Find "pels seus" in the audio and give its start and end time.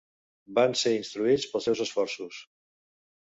1.51-1.83